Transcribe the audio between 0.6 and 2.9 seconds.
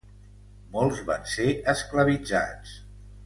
Molts van ser esclavitzats.